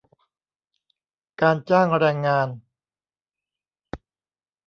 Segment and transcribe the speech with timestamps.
[1.41, 2.47] การจ้างแรงงาน